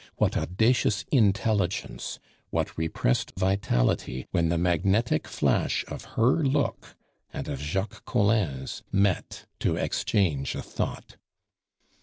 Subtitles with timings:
[0.15, 2.17] what audacious intelligence,
[2.49, 6.95] what repressed vitality when the magnetic flash of her look
[7.31, 11.17] and of Jacques Collin's met to exchange a thought!